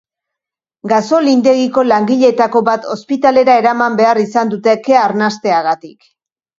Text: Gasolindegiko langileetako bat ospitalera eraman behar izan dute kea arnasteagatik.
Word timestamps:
Gasolindegiko 0.91 1.83
langileetako 1.91 2.63
bat 2.71 2.89
ospitalera 2.97 3.61
eraman 3.65 4.01
behar 4.03 4.25
izan 4.27 4.53
dute 4.57 4.79
kea 4.91 5.07
arnasteagatik. 5.09 6.15